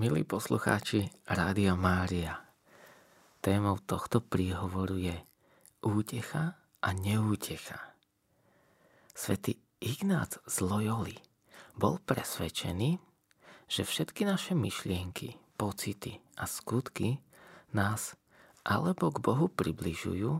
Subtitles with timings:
[0.00, 2.40] Milí poslucháči Rádia Mária,
[3.44, 5.12] témou tohto príhovoru je
[5.84, 7.76] útecha a neútecha.
[9.12, 11.20] Svetý Ignác z Loyoli
[11.76, 12.96] bol presvedčený,
[13.68, 17.20] že všetky naše myšlienky, pocity a skutky
[17.76, 18.16] nás
[18.64, 20.32] alebo k Bohu približujú,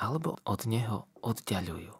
[0.00, 1.92] alebo od Neho oddialujú.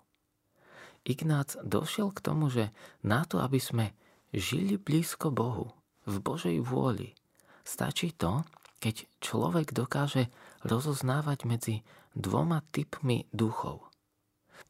[1.04, 2.72] Ignác došiel k tomu, že
[3.04, 3.92] na to, aby sme
[4.32, 5.76] žili blízko Bohu,
[6.06, 7.14] v Božej vôli.
[7.62, 8.42] Stačí to,
[8.82, 10.26] keď človek dokáže
[10.66, 11.74] rozoznávať medzi
[12.18, 13.86] dvoma typmi duchov.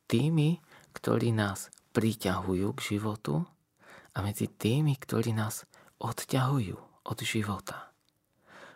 [0.08, 0.60] Tými,
[0.92, 3.48] ktorí nás priťahujú k životu
[4.12, 5.64] a medzi tými, ktorí nás
[6.00, 6.76] odťahujú
[7.08, 7.92] od života.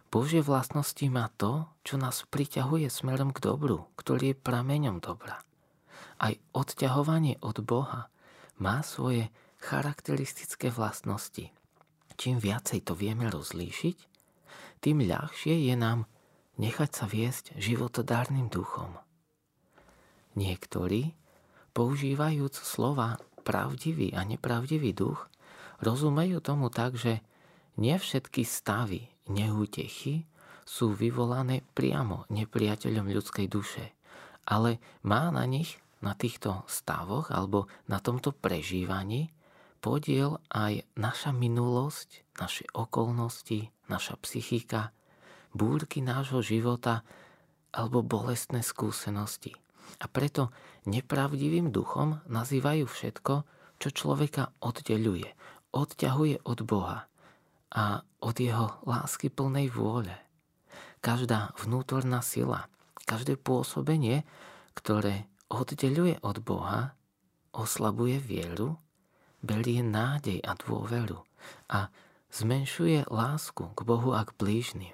[0.08, 5.42] Božie vlastnosti má to, čo nás priťahuje smerom k dobru, ktorý je prameňom dobra.
[6.16, 8.08] Aj odťahovanie od Boha
[8.56, 9.28] má svoje
[9.60, 11.52] charakteristické vlastnosti,
[12.16, 13.96] čím viacej to vieme rozlíšiť,
[14.80, 16.04] tým ľahšie je nám
[16.56, 18.96] nechať sa viesť životodárnym duchom.
[20.36, 21.16] Niektorí,
[21.72, 25.28] používajúc slova pravdivý a nepravdivý duch,
[25.80, 27.20] rozumejú tomu tak, že
[27.76, 30.24] nie všetky stavy neútechy
[30.66, 33.94] sú vyvolané priamo nepriateľom ľudskej duše,
[34.48, 39.32] ale má na nich, na týchto stavoch alebo na tomto prežívaní
[39.86, 44.90] podiel aj naša minulosť, naše okolnosti, naša psychika,
[45.54, 47.06] búrky nášho života
[47.70, 49.54] alebo bolestné skúsenosti.
[50.02, 50.50] A preto
[50.90, 53.46] nepravdivým duchom nazývajú všetko,
[53.78, 55.30] čo človeka oddeluje,
[55.70, 57.06] odťahuje od Boha
[57.70, 60.18] a od jeho lásky plnej vôle.
[60.98, 62.66] Každá vnútorná sila,
[63.06, 64.26] každé pôsobenie,
[64.74, 66.98] ktoré oddeluje od Boha,
[67.54, 68.82] oslabuje vieru
[69.46, 71.22] berie nádej a dôveru
[71.70, 71.94] a
[72.34, 74.92] zmenšuje lásku k Bohu a k blížnym.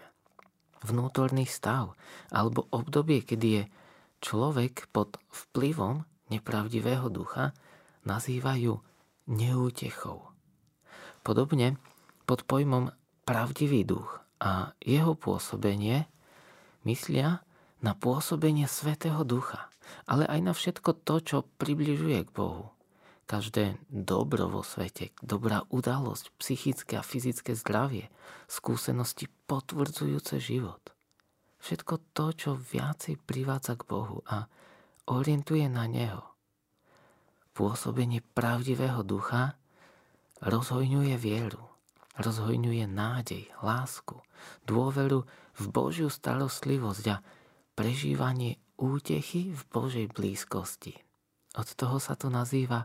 [0.84, 1.96] Vnútorný stav
[2.28, 3.62] alebo obdobie, kedy je
[4.20, 7.56] človek pod vplyvom nepravdivého ducha,
[8.04, 8.76] nazývajú
[9.32, 10.28] neútechou.
[11.24, 11.80] Podobne
[12.28, 12.92] pod pojmom
[13.24, 16.10] pravdivý duch a jeho pôsobenie
[16.82, 17.40] myslia
[17.78, 19.70] na pôsobenie Svetého Ducha,
[20.06, 22.74] ale aj na všetko to, čo približuje k Bohu
[23.32, 28.12] každé dobro vo svete, dobrá udalosť, psychické a fyzické zdravie,
[28.44, 30.92] skúsenosti potvrdzujúce život.
[31.64, 34.44] Všetko to, čo viacej privádza k Bohu a
[35.08, 36.28] orientuje na Neho.
[37.56, 39.56] Pôsobenie pravdivého ducha
[40.44, 41.72] rozhojňuje vieru,
[42.20, 44.20] rozhojňuje nádej, lásku,
[44.68, 45.24] dôveru
[45.56, 47.24] v Božiu starostlivosť a
[47.72, 51.00] prežívanie útechy v Božej blízkosti.
[51.56, 52.84] Od toho sa to nazýva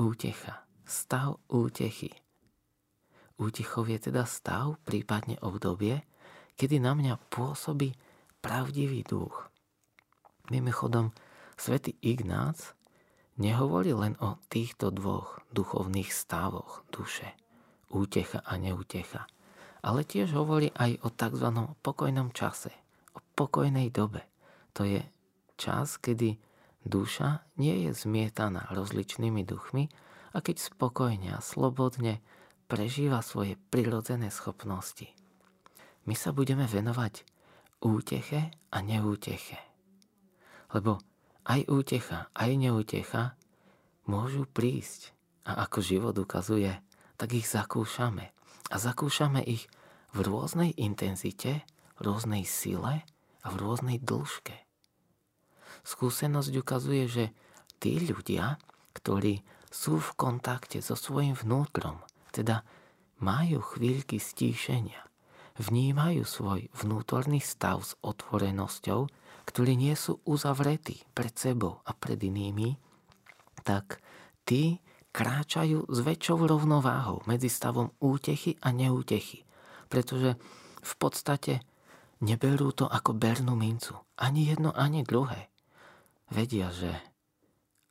[0.00, 2.08] útecha, stav útechy.
[3.36, 6.00] Útichov je teda stav, prípadne obdobie,
[6.56, 7.92] kedy na mňa pôsobí
[8.40, 9.52] pravdivý duch.
[10.48, 11.12] Mimochodom,
[11.60, 12.72] svätý Ignác
[13.36, 17.36] nehovorí len o týchto dvoch duchovných stavoch duše,
[17.92, 19.28] útecha a neútecha,
[19.84, 21.48] ale tiež hovorí aj o tzv.
[21.84, 22.72] pokojnom čase,
[23.12, 24.24] o pokojnej dobe.
[24.72, 25.04] To je
[25.60, 26.40] čas, kedy
[26.80, 29.92] Duša nie je zmietaná rozličnými duchmi
[30.32, 32.24] a keď spokojne a slobodne
[32.72, 35.12] prežíva svoje prirodzené schopnosti.
[36.08, 37.28] My sa budeme venovať
[37.84, 39.60] úteche a neúteche.
[40.72, 41.04] Lebo
[41.44, 43.36] aj útecha, aj neútecha
[44.08, 45.12] môžu prísť
[45.44, 46.72] a ako život ukazuje,
[47.20, 48.32] tak ich zakúšame.
[48.70, 49.68] A zakúšame ich
[50.16, 51.66] v rôznej intenzite,
[51.98, 53.04] v rôznej sile
[53.44, 54.69] a v rôznej dĺžke
[55.84, 57.24] skúsenosť ukazuje, že
[57.80, 58.60] tí ľudia,
[58.92, 62.02] ktorí sú v kontakte so svojím vnútrom,
[62.34, 62.66] teda
[63.22, 65.00] majú chvíľky stíšenia,
[65.60, 69.06] vnímajú svoj vnútorný stav s otvorenosťou,
[69.48, 72.76] ktorí nie sú uzavretí pred sebou a pred inými,
[73.62, 74.00] tak
[74.44, 74.78] tí
[75.10, 79.42] kráčajú s väčšou rovnováhou medzi stavom útechy a neútechy,
[79.90, 80.38] pretože
[80.80, 81.66] v podstate
[82.22, 83.98] neberú to ako bernú mincu.
[84.16, 85.50] Ani jedno, ani druhé
[86.30, 86.94] vedia, že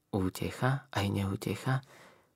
[0.09, 1.86] útecha aj neútecha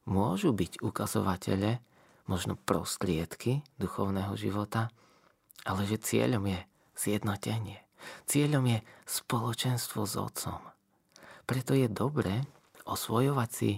[0.05, 1.79] môžu byť ukazovatele,
[2.27, 4.91] možno prostriedky duchovného života,
[5.67, 6.59] ale že cieľom je
[6.95, 7.79] zjednotenie.
[8.27, 10.59] Cieľom je spoločenstvo s Otcom.
[11.43, 12.43] Preto je dobré
[12.83, 13.71] osvojovať si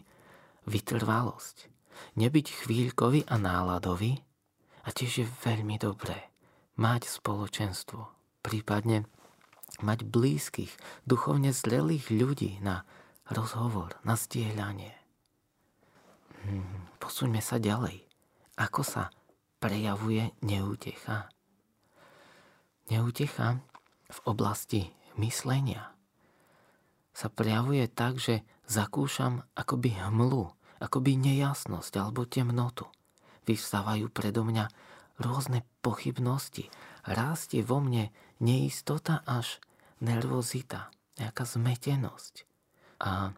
[0.66, 1.69] vytrvalosť.
[2.18, 4.18] Nebyť chvíľkový a náladový
[4.86, 6.33] a tiež je veľmi dobré
[6.75, 8.01] mať spoločenstvo,
[8.44, 9.07] prípadne
[9.81, 10.71] mať blízkych,
[11.03, 12.88] duchovne zrelých ľudí na
[13.29, 14.94] rozhovor, na zdieľanie.
[16.45, 18.06] Hmm, posuňme sa ďalej.
[18.56, 19.12] Ako sa
[19.59, 21.27] prejavuje neútecha?
[22.88, 23.59] Neútecha
[24.07, 25.95] v oblasti myslenia
[27.15, 30.51] sa prejavuje tak, že zakúšam akoby hmlu,
[30.83, 32.91] akoby nejasnosť alebo temnotu.
[33.47, 34.68] Vyvstávajú predo mňa
[35.23, 36.68] rôzne pochybnosti.
[37.07, 38.11] Rastie vo mne
[38.45, 39.57] neistota až
[39.97, 42.45] nervozita, nejaká zmetenosť.
[43.01, 43.33] A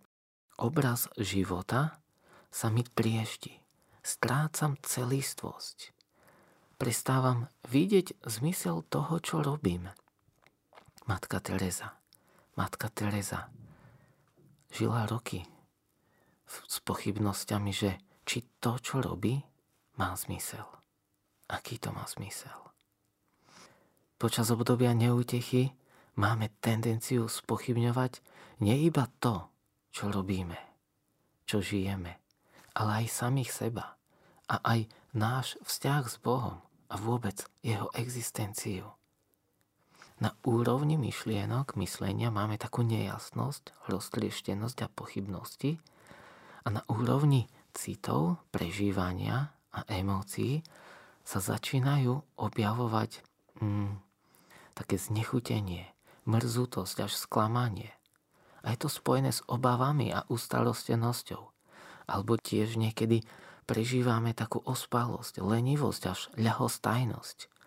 [0.59, 2.03] obraz života
[2.51, 3.55] sa mi priešti.
[4.03, 5.95] Strácam celistvosť.
[6.77, 9.89] Prestávam vidieť zmysel toho, čo robím.
[11.07, 11.95] Matka Teresa.
[12.59, 13.49] Matka Teresa
[14.71, 15.47] žila roky
[16.47, 19.39] s pochybnosťami, že či to, čo robí,
[19.97, 20.67] má zmysel.
[21.47, 22.66] Aký to má zmysel?
[24.17, 25.77] Počas obdobia neútechy
[26.17, 28.17] máme tendenciu spochybňovať
[28.65, 29.45] nie iba to,
[29.93, 30.57] čo robíme,
[31.45, 32.17] čo žijeme,
[32.73, 33.93] ale aj samých seba
[34.49, 36.57] a aj náš vzťah s Bohom
[36.89, 38.89] a vôbec jeho existenciu.
[40.17, 45.77] Na úrovni myšlienok, myslenia máme takú nejasnosť, roztrieštenosť a pochybnosti
[46.65, 50.65] a na úrovni citov, prežívania a emócií
[51.21, 53.21] sa začínajú objavovať
[53.61, 54.06] mm,
[54.77, 55.89] také znechutenie,
[56.29, 57.89] mrzutosť až sklamanie.
[58.61, 61.43] A je to spojené s obavami a ustarostenosťou.
[62.05, 63.25] Alebo tiež niekedy
[63.65, 67.57] prežívame takú ospalosť, lenivosť až ľahostajnosť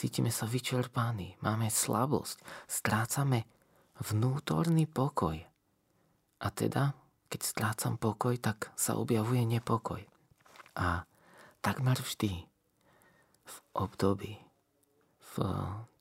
[0.00, 3.44] cítime sa vyčerpaní, máme slabosť, strácame
[4.00, 5.36] vnútorný pokoj.
[6.40, 6.96] A teda,
[7.28, 10.00] keď strácam pokoj, tak sa objavuje nepokoj.
[10.80, 11.04] A
[11.60, 12.48] takmer vždy
[13.44, 14.40] v období,
[15.20, 15.34] v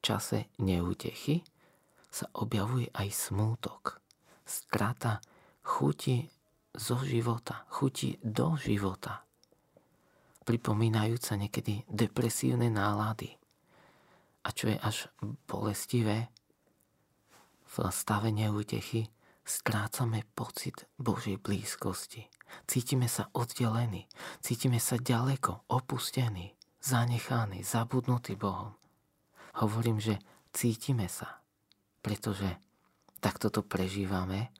[0.01, 1.43] čase neútechy
[2.09, 4.01] sa objavuje aj smútok.
[4.43, 5.21] Strata
[5.61, 6.25] chuti
[6.73, 9.21] zo života, chuti do života.
[10.41, 13.37] Pripomínajúca niekedy depresívne nálady.
[14.41, 15.13] A čo je až
[15.45, 16.33] bolestivé,
[17.69, 19.13] v stave neútechy
[19.45, 22.25] strácame pocit Božej blízkosti.
[22.65, 24.09] Cítime sa oddelení,
[24.41, 28.78] cítime sa ďaleko, opustení, zanechaní, zabudnutí Bohom.
[29.57, 30.21] Hovorím, že
[30.53, 31.41] cítime sa,
[32.05, 32.45] pretože
[33.23, 34.53] takto to prežívame,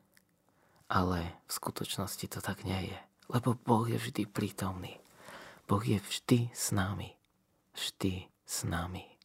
[0.89, 2.99] ale v skutočnosti to tak nie je.
[3.29, 4.97] Lebo Boh je vždy prítomný.
[5.69, 7.13] Boh je vždy s nami.
[7.77, 9.19] Vždy s nami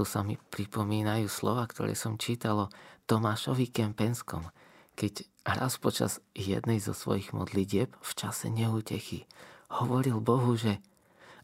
[0.00, 2.70] tu sa mi pripomínajú slova, ktoré som čítalo
[3.10, 4.48] Tomášovi Kempenskom,
[4.94, 9.26] keď raz počas jednej zo svojich modlitieb v čase neútechy
[9.70, 10.78] hovoril Bohu, že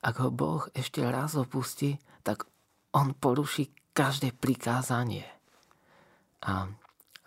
[0.01, 2.47] ak ho Boh ešte raz opustí, tak
[2.97, 5.29] on poruší každé prikázanie.
[6.49, 6.73] A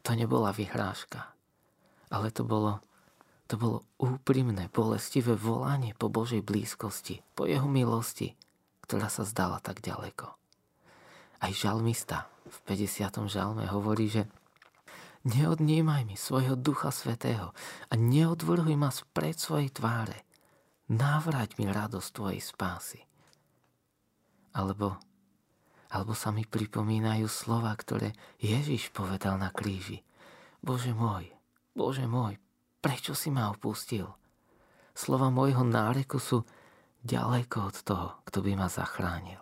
[0.02, 1.30] to nebola vyhrážka,
[2.10, 2.82] ale to bolo,
[3.46, 8.34] to bolo úprimné, bolestivé volanie po Božej blízkosti, po jeho milosti,
[8.90, 10.34] ktorá sa zdala tak ďaleko.
[11.40, 13.30] Aj žalmista v 50.
[13.30, 14.26] žalme hovorí, že
[15.30, 17.54] neodnímaj mi svojho Ducha Svetého
[17.88, 20.26] a neodvrhuj ma spred svojej tváre.
[20.90, 23.06] Navrať mi radosť tvojej spásy.
[24.58, 24.98] Alebo,
[25.90, 30.06] alebo sa mi pripomínajú slova, ktoré Ježiš povedal na kríži.
[30.62, 31.34] Bože môj,
[31.74, 32.38] Bože môj,
[32.80, 34.06] prečo si ma opustil?
[34.94, 36.46] Slova môjho náreku sú
[37.02, 39.42] ďaleko od toho, kto by ma zachránil.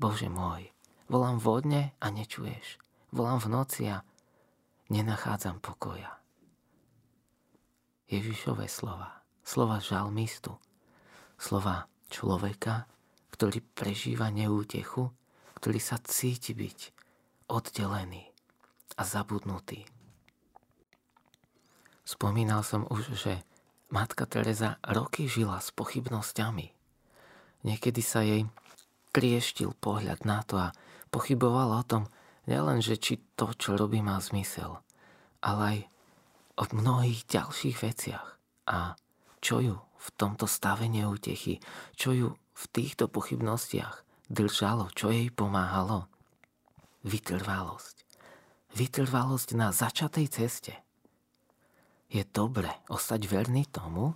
[0.00, 0.72] Bože môj,
[1.06, 2.82] volám vodne a nečuješ.
[3.12, 4.00] Volám v noci a
[4.88, 6.16] nenachádzam pokoja.
[8.08, 10.56] Ježišové slova, slova žalmistu,
[11.36, 12.88] slova človeka,
[13.32, 15.08] ktorý prežíva neútechu,
[15.58, 16.78] ktorý sa cíti byť
[17.48, 18.28] oddelený
[18.96, 19.88] a zabudnutý.
[22.04, 23.40] Spomínal som už, že
[23.88, 26.68] matka Teresa roky žila s pochybnosťami.
[27.62, 28.44] Niekedy sa jej
[29.14, 30.74] trieštil pohľad na to a
[31.12, 32.02] pochyboval o tom,
[32.48, 34.82] nielen, že či to, čo robí, má zmysel,
[35.44, 35.78] ale aj
[36.58, 38.26] o mnohých ďalších veciach.
[38.66, 38.98] A
[39.42, 41.58] čo ju v tomto stave neútechy,
[41.98, 46.06] čo ju v týchto pochybnostiach držalo, čo jej pomáhalo?
[47.02, 48.06] Vytrvalosť.
[48.78, 50.74] Vytrvalosť na začatej ceste.
[52.06, 54.14] Je dobre ostať verný tomu,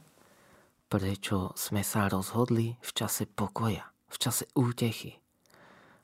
[0.87, 5.19] prečo sme sa rozhodli v čase pokoja v čase útechy.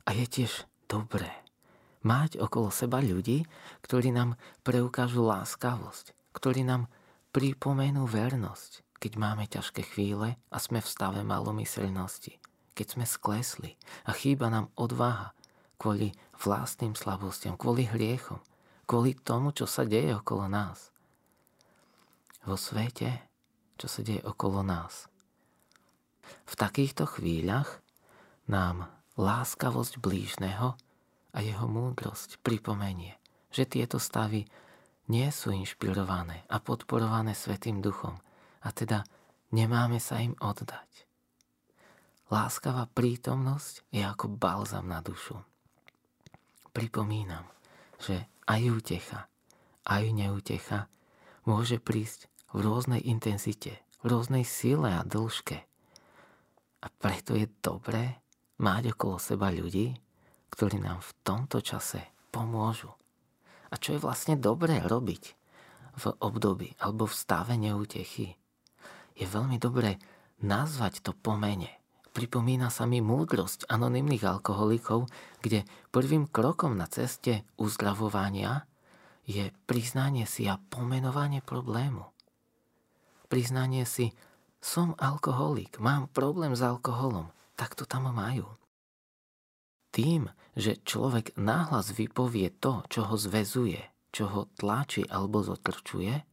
[0.06, 1.30] A je tiež dobré
[2.02, 3.46] mať okolo seba ľudí,
[3.86, 4.34] ktorí nám
[4.66, 6.90] preukážu láskavosť, ktorí nám
[7.30, 12.38] pripomenú vernosť, keď máme ťažké chvíle a sme v stave malomyselnosti,
[12.78, 13.74] keď sme sklesli
[14.06, 15.34] a chýba nám odvaha
[15.74, 18.38] kvôli vlastným slabostiam, kvôli hriechom,
[18.86, 20.94] kvôli tomu, čo sa deje okolo nás.
[22.46, 23.26] Vo svete,
[23.74, 25.10] čo sa deje okolo nás.
[26.46, 27.82] v takýchto chvíľach
[28.46, 28.86] nám
[29.18, 30.78] láskavosť blížneho
[31.34, 33.18] a jeho múdrosť pripomenie,
[33.50, 34.46] že tieto stavy
[35.10, 38.14] nie sú inšpirované a podporované Svetým duchom
[38.62, 39.02] a teda
[39.50, 41.06] nemáme sa im oddať.
[42.32, 45.36] Láskavá prítomnosť je ako balzam na dušu.
[46.72, 47.44] Pripomínam,
[48.00, 49.28] že aj útecha,
[49.84, 50.88] aj neútecha
[51.44, 55.60] môže prísť v rôznej intenzite, v rôznej sile a dĺžke.
[56.82, 58.24] A preto je dobré
[58.58, 59.92] mať okolo seba ľudí,
[60.48, 62.00] ktorí nám v tomto čase
[62.32, 62.90] pomôžu.
[63.72, 65.24] A čo je vlastne dobré robiť
[66.00, 68.36] v období alebo v stave neútechy?
[69.16, 70.00] Je veľmi dobré
[70.40, 75.08] nazvať to pomene pripomína sa mi múdrosť anonimných alkoholikov,
[75.40, 78.68] kde prvým krokom na ceste uzdravovania
[79.24, 82.04] je priznanie si a pomenovanie problému.
[83.32, 84.12] Priznanie si,
[84.60, 88.46] som alkoholik, mám problém s alkoholom, tak to tam majú.
[89.92, 93.80] Tým, že človek náhlas vypovie to, čo ho zvezuje,
[94.12, 96.24] čo ho tlačí alebo zotrčuje,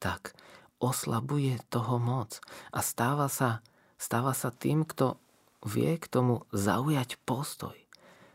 [0.00, 0.36] tak
[0.82, 2.38] oslabuje toho moc
[2.74, 3.64] a stáva sa
[4.04, 5.16] stáva sa tým, kto
[5.64, 7.72] vie k tomu zaujať postoj.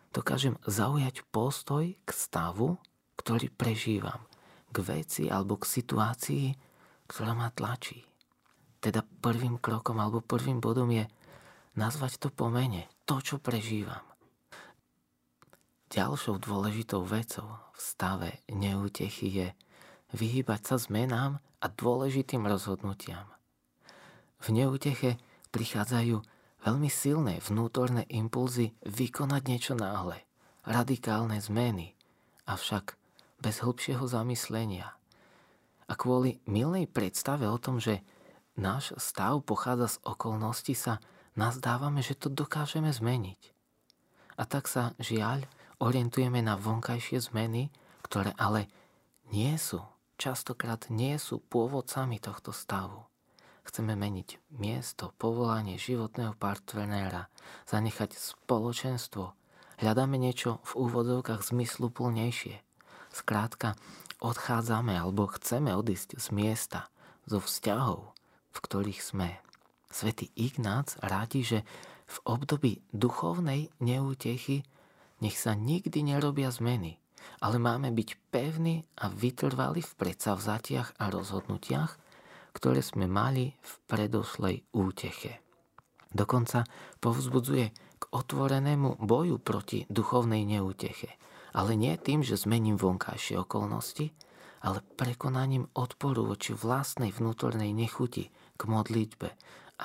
[0.10, 2.82] Dokážem zaujať postoj k stavu,
[3.22, 4.26] ktorý prežívam,
[4.74, 6.46] k veci alebo k situácii,
[7.06, 8.02] ktorá ma tlačí.
[8.82, 11.06] Teda prvým krokom alebo prvým bodom je
[11.78, 14.02] nazvať to po mene, to, čo prežívam.
[15.90, 19.48] Ďalšou dôležitou vecou v stave neútechy je
[20.14, 23.28] vyhýbať sa zmenám a dôležitým rozhodnutiam.
[24.40, 25.20] V neúteche
[25.52, 26.24] prichádzajú
[26.64, 30.24] veľmi silné vnútorné impulzy vykonať niečo náhle,
[30.64, 31.96] radikálne zmeny,
[32.48, 32.96] avšak
[33.40, 34.96] bez hĺbšieho zamyslenia.
[35.90, 38.06] A kvôli milnej predstave o tom, že
[38.60, 41.02] náš stav pochádza z okolností, sa
[41.34, 43.42] nazdávame, že to dokážeme zmeniť.
[44.40, 45.48] A tak sa, žiaľ,
[45.80, 47.72] orientujeme na vonkajšie zmeny,
[48.04, 48.68] ktoré ale
[49.32, 49.84] nie sú,
[50.20, 53.08] častokrát nie sú pôvodcami tohto stavu.
[53.64, 57.32] Chceme meniť miesto, povolanie životného partnera,
[57.72, 59.32] zanechať spoločenstvo.
[59.80, 62.60] Hľadáme niečo v úvodzovkách zmysluplnejšie.
[63.16, 63.80] Skrátka,
[64.20, 66.92] odchádzame alebo chceme odísť z miesta,
[67.24, 68.12] zo vzťahov,
[68.52, 69.40] v ktorých sme.
[69.88, 71.60] Svetý Ignác rádi, že
[72.10, 74.66] v období duchovnej neútechy
[75.22, 76.98] nech sa nikdy nerobia zmeny,
[77.40, 81.92] ale máme byť pevní a vytrvali v predsavzatiach a rozhodnutiach,
[82.54, 85.40] ktoré sme mali v predošlej úteche.
[86.10, 86.66] Dokonca
[86.98, 87.66] povzbudzuje
[88.00, 91.20] k otvorenému boju proti duchovnej neúteche,
[91.54, 94.10] ale nie tým, že zmením vonkajšie okolnosti,
[94.66, 98.28] ale prekonaním odporu voči vlastnej vnútornej nechuti
[98.60, 99.30] k modlitbe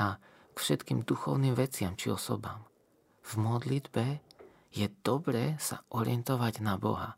[0.00, 0.18] a
[0.54, 2.62] k všetkým duchovným veciam či osobám.
[3.24, 4.20] V modlitbe
[4.74, 7.14] je dobré sa orientovať na Boha,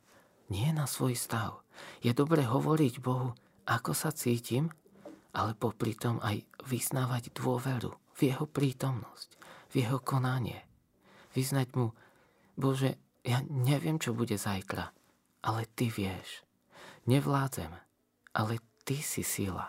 [0.53, 1.63] nie na svoj stav.
[2.01, 3.37] Je dobré hovoriť Bohu,
[3.67, 4.73] ako sa cítim
[5.37, 9.29] ale popri tom aj vyznávať dôveru v jeho prítomnosť,
[9.69, 10.65] v jeho konanie.
[11.37, 11.93] Vyznať mu,
[12.57, 14.89] Bože, ja neviem, čo bude zajtra,
[15.45, 16.41] ale Ty vieš.
[17.05, 17.69] Nevládzem,
[18.33, 19.69] ale Ty si sila.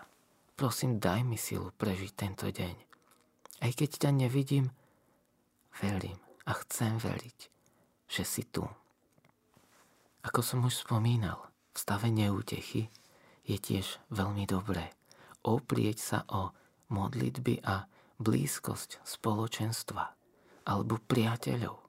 [0.56, 2.76] Prosím, daj mi silu prežiť tento deň.
[3.60, 4.72] Aj keď ťa nevidím,
[5.84, 6.16] verím
[6.48, 7.38] a chcem veriť,
[8.08, 8.64] že si tu.
[10.28, 11.40] Ako som už spomínal,
[11.72, 12.92] v stave neútechy
[13.48, 14.92] je tiež veľmi dobré
[15.48, 16.52] oprieť sa o
[16.92, 17.88] modlitby a
[18.20, 20.04] blízkosť spoločenstva
[20.68, 21.80] alebo priateľov.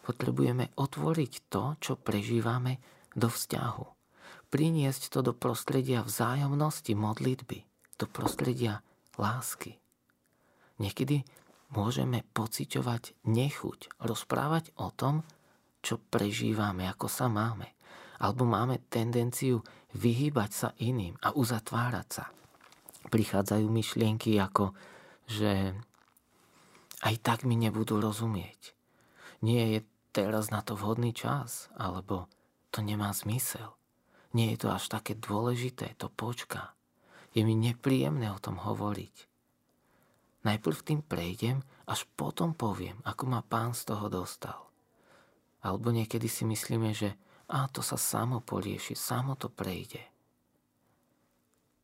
[0.00, 2.80] Potrebujeme otvoriť to, čo prežívame
[3.12, 3.86] do vzťahu.
[4.50, 7.58] Priniesť to do prostredia vzájomnosti modlitby,
[8.00, 8.80] do prostredia
[9.20, 9.78] lásky.
[10.80, 11.22] Niekedy
[11.70, 15.22] môžeme pociťovať nechuť rozprávať o tom,
[15.80, 17.76] čo prežívame, ako sa máme.
[18.20, 19.64] Alebo máme tendenciu
[19.96, 22.24] vyhýbať sa iným a uzatvárať sa
[23.10, 24.76] prichádzajú myšlienky ako,
[25.26, 25.74] že
[27.00, 28.76] aj tak mi nebudú rozumieť.
[29.40, 29.80] Nie je
[30.12, 32.28] teraz na to vhodný čas, alebo
[32.68, 33.72] to nemá zmysel.
[34.36, 36.76] Nie je to až také dôležité, to počká.
[37.34, 39.26] Je mi nepríjemné o tom hovoriť.
[40.44, 44.69] Najprv tým prejdem, až potom poviem, ako ma pán z toho dostal.
[45.60, 47.16] Alebo niekedy si myslíme, že
[47.50, 50.00] a to sa samo porieši, samo to prejde.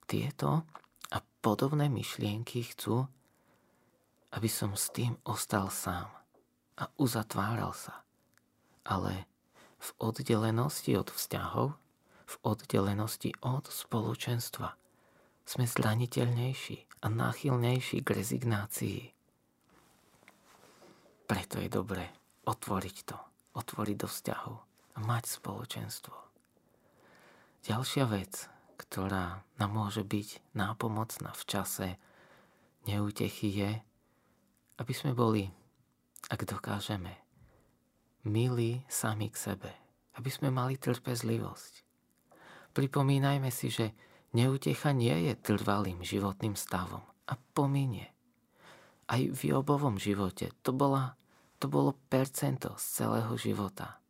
[0.06, 0.62] Tieto
[1.11, 3.02] a podobné myšlienky chcú,
[4.30, 6.06] aby som s tým ostal sám
[6.78, 8.06] a uzatváral sa.
[8.87, 9.26] Ale
[9.83, 11.75] v oddelenosti od vzťahov,
[12.26, 14.78] v oddelenosti od spoločenstva
[15.47, 19.00] sme zraniteľnejší a náchylnejší k rezignácii.
[21.26, 22.06] preto je dobré
[22.47, 23.18] otvoriť to,
[23.57, 24.55] otvoriť do vzťahu
[24.97, 26.17] a mať spoločenstvo.
[27.67, 28.47] Ďalšia vec,
[28.77, 31.89] ktorá nám môže byť nápomocná v čase
[32.87, 33.73] neútechy je,
[34.79, 35.49] aby sme boli,
[36.31, 37.17] ak dokážeme,
[38.29, 39.73] milí sami k sebe,
[40.15, 41.83] aby sme mali trpezlivosť.
[42.77, 43.97] Pripomínajme si, že
[44.37, 48.13] neútecha nie je trvalým životným stavom a pominie.
[49.07, 51.17] Aj v Jobovom živote to, bola,
[51.57, 54.01] to bolo percento z celého života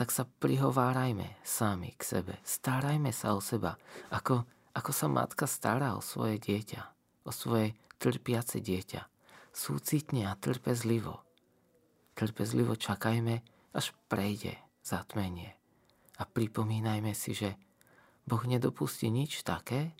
[0.00, 2.40] tak sa prihovárajme sami k sebe.
[2.40, 3.76] Starajme sa o seba,
[4.08, 6.80] ako, ako sa matka stará o svoje dieťa,
[7.28, 9.04] o svoje trpiace dieťa.
[9.52, 11.20] Súcitne a trpezlivo.
[12.16, 13.44] Trpezlivo čakajme,
[13.76, 15.52] až prejde zatmenie.
[16.16, 17.60] A pripomínajme si, že
[18.24, 19.92] Boh nedopustí nič také,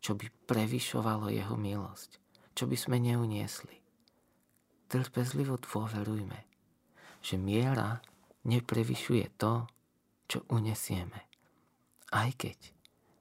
[0.00, 2.16] čo by prevyšovalo jeho milosť,
[2.56, 3.85] čo by sme neuniesli.
[4.86, 6.38] Trpezlivo dôverujme,
[7.18, 7.98] že miera
[8.46, 9.66] neprevyšuje to,
[10.30, 11.26] čo unesieme.
[12.14, 12.76] Aj keď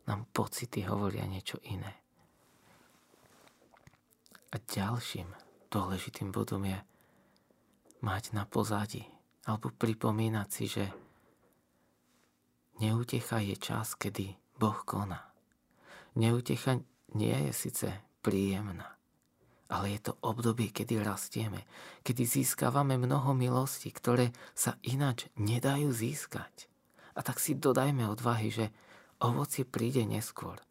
[0.06, 1.94] nám pocity hovoria niečo iné.
[4.54, 5.28] A ďalším
[5.74, 6.78] dôležitým bodom je
[8.06, 9.04] mať na pozadí
[9.50, 10.86] alebo pripomínať si, že
[12.82, 15.34] neutecha je čas, kedy Boh koná.
[16.16, 16.80] Neutecha
[17.14, 17.88] nie je síce
[18.24, 18.95] príjemná,
[19.66, 21.66] ale je to obdobie, kedy rastieme,
[22.06, 26.70] kedy získavame mnoho milostí, ktoré sa ináč nedajú získať.
[27.18, 28.66] A tak si dodajme odvahy, že
[29.18, 30.62] ovocie príde neskôr.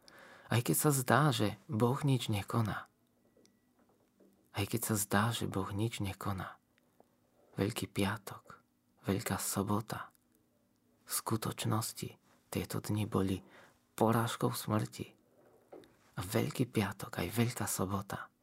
[0.46, 2.86] Aj keď sa zdá, že Boh nič nekoná.
[4.54, 6.54] Aj keď sa zdá, že Boh nič nekoná.
[7.58, 8.42] Veľký piatok,
[9.04, 10.08] Veľká sobota.
[11.04, 12.16] V skutočnosti
[12.48, 13.42] tieto dni boli
[13.98, 15.10] porážkou smrti.
[16.14, 18.30] A Veľký piatok, aj Veľká sobota–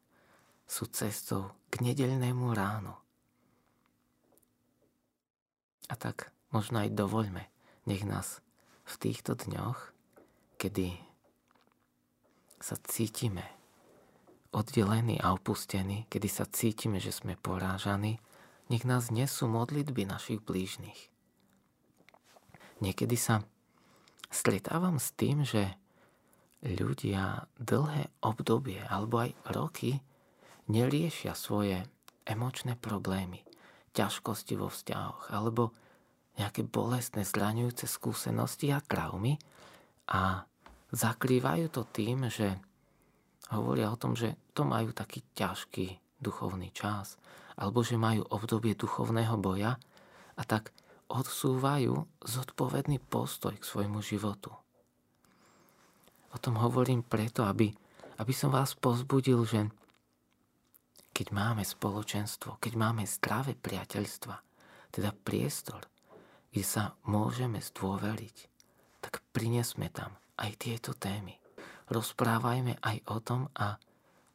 [0.66, 2.94] sú cestou k nedeľnému ránu.
[5.90, 7.44] A tak možno aj dovoľme,
[7.88, 8.40] nech nás
[8.88, 9.92] v týchto dňoch,
[10.56, 10.96] kedy
[12.62, 13.42] sa cítime
[14.52, 18.20] oddelení a opustení, kedy sa cítime, že sme porážaní,
[18.68, 21.08] nech nás nesú modlitby našich blížnych.
[22.84, 23.42] Niekedy sa
[24.28, 25.76] stretávam s tým, že
[26.62, 29.98] ľudia dlhé obdobie alebo aj roky
[30.72, 31.84] neriešia svoje
[32.24, 33.44] emočné problémy,
[33.92, 35.76] ťažkosti vo vzťahoch alebo
[36.40, 39.36] nejaké bolestné, zraňujúce skúsenosti a traumy
[40.08, 40.48] a
[40.96, 42.56] zakrývajú to tým, že
[43.52, 47.20] hovoria o tom, že to majú taký ťažký duchovný čas
[47.60, 49.76] alebo že majú obdobie duchovného boja
[50.40, 50.72] a tak
[51.12, 54.48] odsúvajú zodpovedný postoj k svojmu životu.
[56.32, 57.68] O tom hovorím preto, aby,
[58.16, 59.68] aby som vás pozbudil, že
[61.22, 64.42] keď máme spoločenstvo, keď máme zdravé priateľstva,
[64.90, 65.86] teda priestor,
[66.50, 68.50] kde sa môžeme zdôveriť,
[68.98, 71.38] tak prinesme tam aj tieto témy.
[71.94, 73.78] Rozprávajme aj o tom a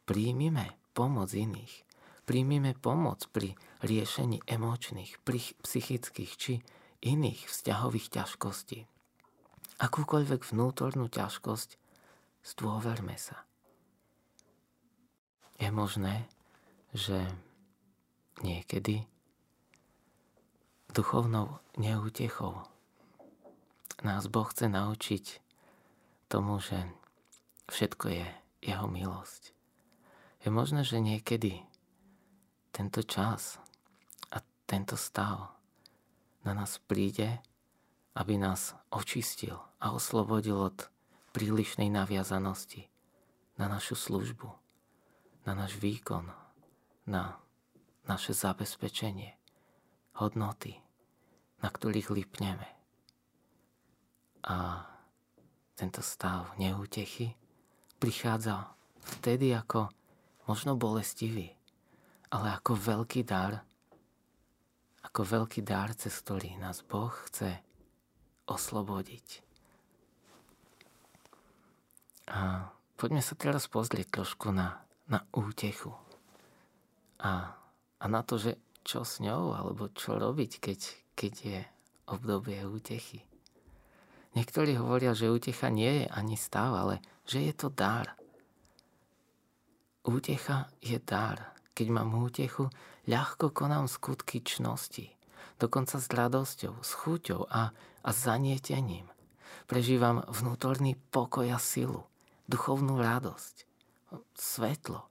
[0.08, 1.84] príjmime pomoc iných.
[2.24, 3.52] Príjmime pomoc pri
[3.84, 5.20] riešení emočných,
[5.60, 6.64] psychických či
[7.04, 8.88] iných vzťahových ťažkostí.
[9.76, 11.76] Akúkoľvek vnútornú ťažkosť,
[12.48, 13.44] zdôverme sa.
[15.60, 16.32] Je možné,
[16.96, 17.28] že
[18.40, 19.04] niekedy
[20.92, 22.64] duchovnou neútechou
[24.02, 25.24] nás Boh chce naučiť
[26.30, 26.78] tomu, že
[27.68, 28.26] všetko je
[28.62, 29.52] jeho milosť.
[30.46, 31.66] Je možné, že niekedy
[32.70, 33.58] tento čas
[34.30, 34.38] a
[34.70, 35.50] tento stav
[36.46, 37.42] na nás príde,
[38.14, 40.78] aby nás očistil a oslobodil od
[41.34, 42.86] prílišnej naviazanosti
[43.58, 44.48] na našu službu,
[45.42, 46.30] na náš výkon,
[47.08, 47.40] na
[48.08, 49.36] naše zabezpečenie,
[50.16, 50.80] hodnoty,
[51.60, 52.68] na ktorých lipneme.
[54.48, 54.88] A
[55.76, 57.36] tento stav neútechy
[58.00, 58.72] prichádza
[59.20, 59.92] vtedy ako
[60.48, 61.52] možno bolestivý,
[62.32, 63.60] ale ako veľký dar,
[65.04, 67.60] ako veľký dar, cez ktorý nás Boh chce
[68.48, 69.44] oslobodiť.
[72.32, 76.07] A poďme sa teraz pozrieť trošku na, na útechu
[77.18, 77.54] a,
[77.98, 80.80] a na to, že čo s ňou, alebo čo robiť, keď,
[81.12, 81.60] keď je
[82.08, 83.28] obdobie útechy.
[84.32, 88.16] Niektorí hovoria, že útecha nie je ani stav, ale že je to dar.
[90.06, 91.52] Útecha je dar.
[91.76, 92.72] Keď mám útechu,
[93.04, 95.12] ľahko konám skutky čnosti.
[95.58, 99.10] Dokonca s radosťou, s chuťou a, a zanietením.
[99.68, 102.08] Prežívam vnútorný pokoj a silu,
[102.48, 103.68] duchovnú radosť,
[104.32, 105.04] svetlo,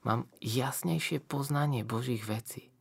[0.00, 2.72] Mám jasnejšie poznanie Božích vecí.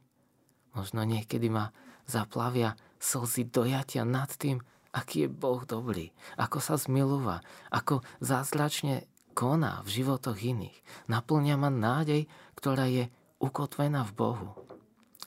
[0.71, 1.75] Možno niekedy ma
[2.07, 4.63] zaplavia slzy dojatia nad tým,
[4.95, 9.05] aký je Boh dobrý, ako sa zmilúva, ako zázračne
[9.35, 10.77] koná v životoch iných.
[11.11, 14.49] Naplňa ma nádej, ktorá je ukotvená v Bohu.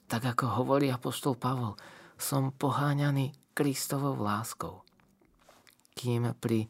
[0.08, 1.76] Tak ako hovorí apoštol Pavol,
[2.20, 4.84] som poháňaný Kristovou láskou.
[5.96, 6.68] Kým pri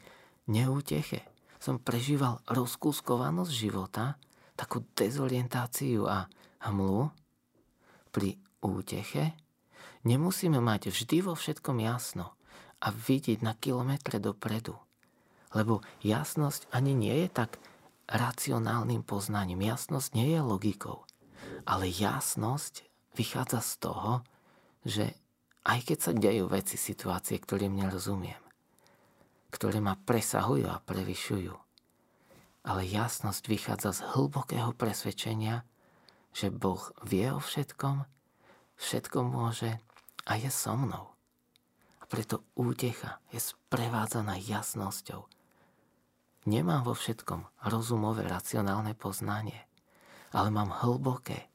[0.50, 1.26] neúteche
[1.62, 4.18] som prežíval rozkúskovanosť života,
[4.54, 6.28] takú dezorientáciu a
[6.62, 7.10] hmlu,
[8.12, 9.32] pri úteche
[10.04, 12.36] nemusíme mať vždy vo všetkom jasno
[12.82, 14.76] a vidieť na kilometre dopredu.
[15.52, 17.60] Lebo jasnosť ani nie je tak
[18.08, 19.62] racionálnym poznaním.
[19.62, 21.04] Jasnosť nie je logikou.
[21.68, 22.84] Ale jasnosť
[23.14, 24.12] vychádza z toho,
[24.82, 25.14] že
[25.62, 28.40] aj keď sa dejú veci, situácie, ktorým nerozumiem,
[29.54, 31.54] ktoré ma presahujú a prevyšujú,
[32.62, 35.66] ale jasnosť vychádza z hlbokého presvedčenia,
[36.32, 38.06] že Boh vie o všetkom,
[38.78, 39.82] všetko môže
[40.24, 41.10] a je so mnou.
[41.98, 45.26] A preto útecha je sprevádzaná jasnosťou.
[46.46, 49.62] Nemám vo všetkom rozumové, racionálne poznanie,
[50.34, 51.46] ale mám hlboké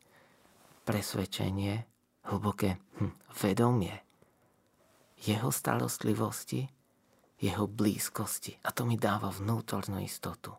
[0.87, 1.83] presvedčenie,
[2.27, 4.07] hlboké hm, vedomie
[5.23, 6.69] jeho starostlivosti,
[7.41, 8.61] jeho blízkosti.
[8.63, 10.53] A to mi dáva vnútornú istotu.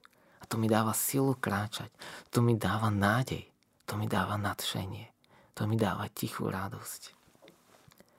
[0.49, 1.93] To mi dáva silu kráčať.
[2.33, 3.45] To mi dáva nádej.
[3.89, 5.09] To mi dáva nadšenie.
[5.57, 7.03] To mi dáva tichú radosť.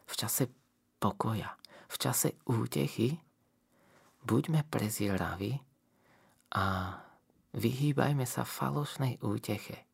[0.10, 0.50] V čase
[0.98, 1.54] pokoja,
[1.90, 3.18] v čase útechy
[4.26, 5.62] buďme prezieraví
[6.54, 6.98] a
[7.54, 9.86] vyhýbajme sa falošnej úteche.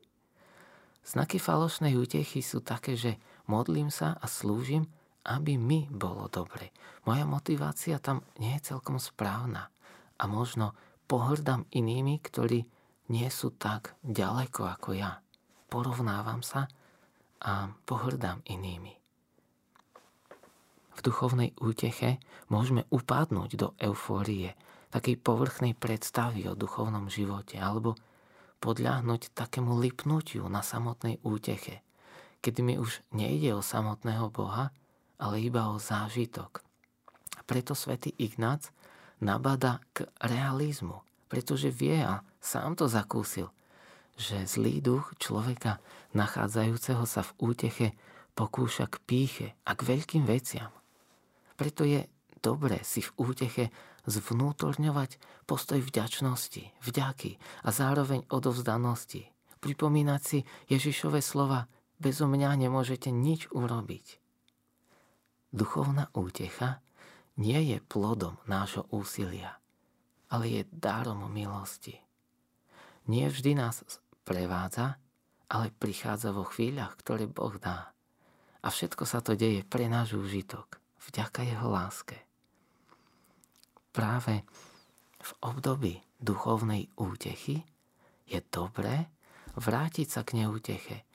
[1.06, 4.90] Znaky falošnej útechy sú také, že modlím sa a slúžim,
[5.26, 6.74] aby mi bolo dobre.
[7.06, 9.70] Moja motivácia tam nie je celkom správna
[10.18, 10.74] a možno
[11.06, 12.66] pohrdám inými, ktorí
[13.10, 15.22] nie sú tak ďaleko ako ja.
[15.70, 16.66] Porovnávam sa
[17.46, 18.94] a pohrdám inými.
[20.96, 24.56] V duchovnej úteche môžeme upadnúť do eufórie,
[24.96, 28.00] takej povrchnej predstavy o duchovnom živote, alebo
[28.64, 31.84] podľahnuť takému lipnutiu na samotnej úteche,
[32.40, 34.72] kedy mi už nejde o samotného Boha,
[35.20, 36.64] ale iba o zážitok.
[37.44, 38.72] Preto svätý Ignác
[39.26, 43.50] nabada k realizmu, pretože vie a sám to zakúsil–
[44.16, 45.84] že zlý duch človeka
[46.16, 47.88] nachádzajúceho sa v úteche
[48.36, 50.72] pokúša k píche a k veľkým veciam.
[51.60, 52.08] Preto je
[52.40, 53.66] dobré si v úteche
[54.08, 57.32] zvnútorňovať postoj vďačnosti, vďaky
[57.64, 59.32] a zároveň odovzdanosti.
[59.60, 60.40] Pripomínať si
[60.72, 61.68] Ježišove slova,
[62.00, 64.20] bezo mňa nemôžete nič urobiť.
[65.56, 66.84] Duchovná útecha
[67.36, 69.60] nie je plodom nášho úsilia,
[70.32, 72.00] ale je dárom milosti.
[73.06, 73.84] Nie vždy nás
[74.26, 74.98] prevádza,
[75.52, 77.94] ale prichádza vo chvíľach, ktoré Boh dá.
[78.66, 82.18] A všetko sa to deje pre náš úžitok, vďaka Jeho láske.
[83.94, 84.42] Práve
[85.22, 87.62] v období duchovnej útechy
[88.26, 89.06] je dobré
[89.54, 91.06] vrátiť sa k neúteche.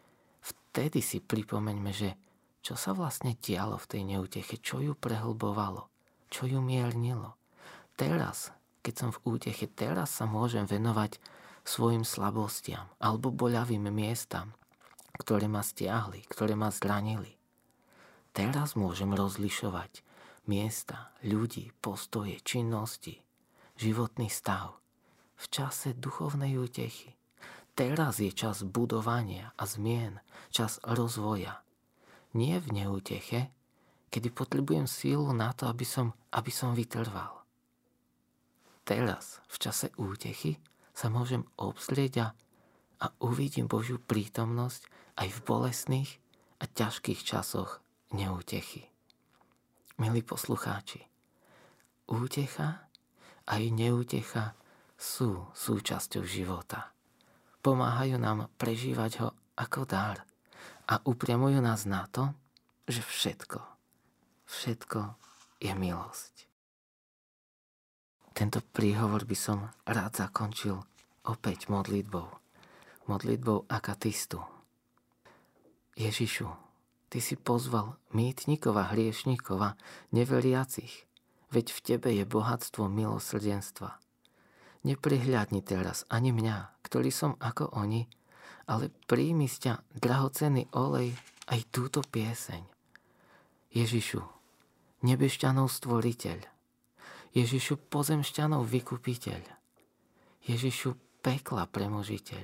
[0.40, 2.14] Vtedy si pripomeňme, že
[2.62, 5.89] čo sa vlastne dialo v tej neúteche, čo ju prehlbovalo,
[6.30, 7.36] čo ju miernilo.
[7.98, 11.20] Teraz, keď som v úteche, teraz sa môžem venovať
[11.66, 14.56] svojim slabostiam alebo boľavým miestam,
[15.20, 17.36] ktoré ma stiahli, ktoré ma zranili.
[18.32, 20.06] Teraz môžem rozlišovať
[20.48, 23.20] miesta, ľudí, postoje, činnosti,
[23.76, 24.80] životný stav
[25.40, 27.16] v čase duchovnej útechy.
[27.72, 30.20] Teraz je čas budovania a zmien,
[30.52, 31.64] čas rozvoja.
[32.36, 33.48] Nie v neúteche,
[34.10, 37.40] kedy potrebujem sílu na to, aby som, aby som vytrval.
[38.82, 40.58] Teraz, v čase útechy,
[40.90, 42.28] sa môžem obzrieť a,
[43.00, 44.84] a uvidím Božiu prítomnosť
[45.16, 46.10] aj v bolestných
[46.60, 48.90] a ťažkých časoch neútechy.
[49.96, 51.06] Milí poslucháči,
[52.10, 52.90] útecha
[53.46, 54.58] aj neútecha
[55.00, 56.92] sú súčasťou života.
[57.60, 60.24] Pomáhajú nám prežívať ho ako dar
[60.88, 62.32] a upriamujú nás na to,
[62.88, 63.60] že všetko,
[64.50, 65.14] všetko
[65.62, 66.34] je milosť.
[68.34, 70.82] Tento príhovor by som rád zakončil
[71.28, 72.26] opäť modlitbou.
[73.06, 74.42] Modlitbou akatistu.
[75.94, 76.48] Ježišu,
[77.10, 79.74] Ty si pozval mýtnikova, hriešnikova,
[80.14, 81.10] neveriacich,
[81.50, 83.98] veď v Tebe je bohatstvo milosrdenstva.
[84.86, 88.06] Neprihľadni teraz ani mňa, ktorý som ako oni,
[88.70, 91.18] ale príjmi z ťa drahocenný olej
[91.50, 92.62] aj túto pieseň.
[93.74, 94.22] Ježišu,
[95.06, 96.38] nebešťanov stvoriteľ,
[97.32, 99.42] Ježišu pozemšťanov vykupiteľ,
[100.50, 102.42] Ježišu pekla premožiteľ.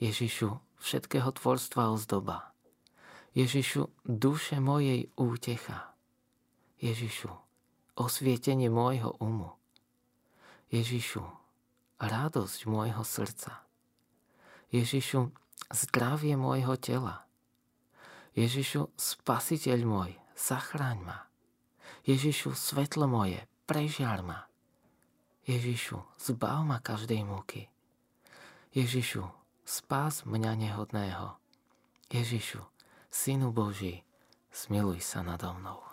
[0.00, 0.48] Ježišu,
[0.80, 2.56] všetkého tvorstva ozdoba.
[3.36, 5.92] Ježišu, duše mojej útecha.
[6.80, 7.28] Ježišu,
[8.00, 9.54] osvietenie môjho umu.
[10.72, 11.20] Ježišu,
[12.00, 13.60] radosť môjho srdca.
[14.72, 15.28] Ježišu,
[15.68, 17.28] zdravie môjho tela.
[18.32, 21.29] Ježišu, spasiteľ môj, zachráň ma.
[22.06, 24.48] Ježišu, svetlo moje, prežiar ma.
[25.44, 27.68] Ježišu, zbav ma každej múky.
[28.72, 29.26] Ježišu,
[29.66, 31.36] spás mňa nehodného.
[32.08, 32.62] Ježišu,
[33.10, 34.06] Synu Boží,
[34.54, 35.89] smiluj sa nado mnou.